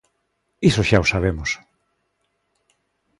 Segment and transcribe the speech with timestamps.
[0.69, 1.49] Iso xa o sabemos.